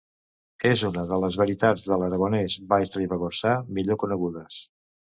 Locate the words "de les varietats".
1.11-1.85